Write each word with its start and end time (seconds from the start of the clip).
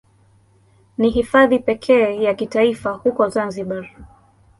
Ni 0.97 1.09
Hifadhi 1.11 1.59
pekee 1.59 2.23
ya 2.23 2.33
kitaifa 2.33 2.91
huko 2.91 3.29
Zanzibar. 3.29 3.89